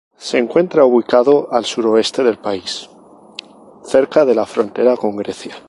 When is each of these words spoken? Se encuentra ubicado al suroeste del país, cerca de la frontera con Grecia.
Se 0.17 0.39
encuentra 0.39 0.83
ubicado 0.83 1.53
al 1.53 1.63
suroeste 1.63 2.23
del 2.23 2.39
país, 2.39 2.89
cerca 3.83 4.25
de 4.25 4.33
la 4.33 4.47
frontera 4.47 4.97
con 4.97 5.15
Grecia. 5.15 5.55